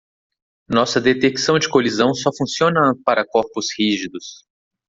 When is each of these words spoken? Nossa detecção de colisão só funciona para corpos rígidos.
Nossa 0.67 0.99
detecção 0.99 1.59
de 1.59 1.69
colisão 1.69 2.11
só 2.15 2.31
funciona 2.35 2.95
para 3.05 3.23
corpos 3.23 3.67
rígidos. 3.77 4.47